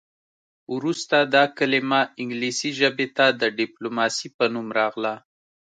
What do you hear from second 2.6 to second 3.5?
ژبې ته د